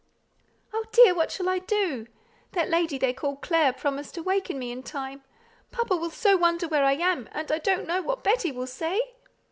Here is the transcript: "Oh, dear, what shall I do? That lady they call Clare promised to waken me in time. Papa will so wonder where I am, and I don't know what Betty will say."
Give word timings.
"Oh, 0.73 0.83
dear, 0.91 1.13
what 1.13 1.29
shall 1.31 1.47
I 1.47 1.59
do? 1.59 2.07
That 2.53 2.69
lady 2.71 2.97
they 2.97 3.13
call 3.13 3.35
Clare 3.35 3.71
promised 3.71 4.15
to 4.15 4.23
waken 4.23 4.57
me 4.57 4.71
in 4.71 4.81
time. 4.81 5.23
Papa 5.71 5.95
will 5.95 6.09
so 6.09 6.35
wonder 6.35 6.67
where 6.67 6.85
I 6.85 6.93
am, 6.93 7.29
and 7.33 7.51
I 7.51 7.59
don't 7.59 7.85
know 7.85 8.01
what 8.01 8.23
Betty 8.23 8.51
will 8.51 8.65
say." 8.65 9.13